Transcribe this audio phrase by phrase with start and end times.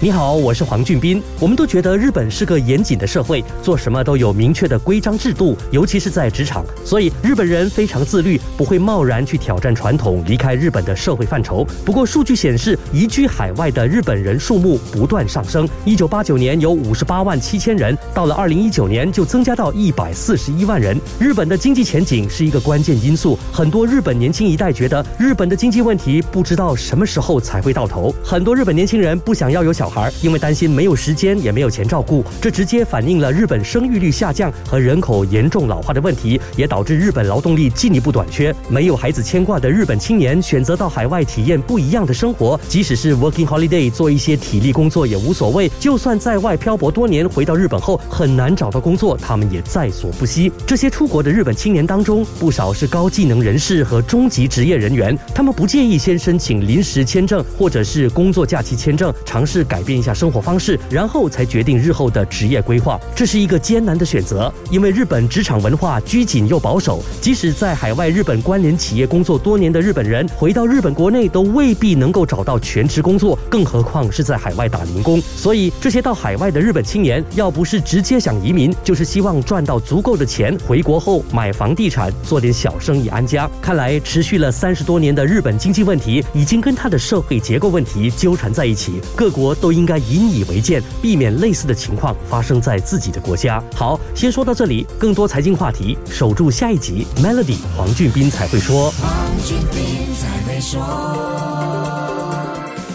[0.00, 1.20] 你好，我是黄俊斌。
[1.40, 6.64] 我们都觉得日本是个严谨的社会，做什么都有明确的规章制度，尤其是在职场。
[6.84, 11.66] 所以日本人非常自律，不会贸然去挑战传统，离开日本的社会范畴。
[11.84, 15.68] 不过，数据显示，移居海外的日本人数目不断上升。
[15.84, 20.96] 一九八九年有五十八万七千人，到了二零一九年就增加到一百四十一万人。
[21.18, 23.36] 日本的经济前景是一个关键因素。
[23.52, 28.14] 很多日本年轻一代觉得，日本的经济问题不知道什么时候才会到头。
[28.22, 29.87] 很多日本年轻人不想要有小。
[29.88, 38.54] 孩，因为担心没有时间也没有钱照顾，这直接反映了日本生育率下降和人口严重老化的问题，也导致日本劳动力进一步短缺。
[38.68, 45.70] 没有孩子牵挂的日本青年选择到海外体验不一样的生活，即使是 working holiday 做一些体力工作也无所谓。
[45.80, 50.52] 就算在外漂泊多年，回到日本后很难找到工作，他们也在所不惜。
[50.66, 59.77] 这些出国的日本青年当中，不少是高技能人士和中级职业人员，他们不介意先申请临时签证或者是工作假期签证，尝试改。
[59.78, 62.98] 改变一下生活方式，然后才决定日后的职业规划。
[63.14, 67.00] 这是一个艰难的选择，因为日本职场文化拘谨又保守。
[67.20, 75.22] 即使在海外日本关联企业工作多年的日本人，回到日本国内都未必能够找到全职工作，更何况是在海外打零工。
[75.36, 83.48] 所以，这些到海外的日本青年，要不是直接想移民，就是希望赚到足够的钱，回国后买房地产，做点小生意安家。
[83.62, 89.00] 看来，持续了三十多年的日本经济问题，已经跟他的社会结构问题纠缠在一起。
[89.14, 89.67] 各国都。
[89.68, 93.62] 都应该引以为戒，避免类似的情况发生在自己的国家。
[93.74, 97.06] 好，先说到这里，更多财经话题，守住下一集。
[97.22, 98.90] Melody 黄俊斌才会说。
[98.92, 100.80] 黄俊斌才会说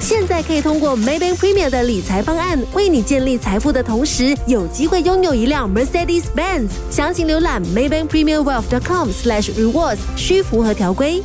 [0.00, 6.68] 现在可以通过 Maybank Premier 的理财方案，为你建立财富的同时，有机会拥有一辆 Mercedes Benz。
[6.88, 11.20] 详情浏览 Maybank Premier Wealth.com/rewards，需符合条规。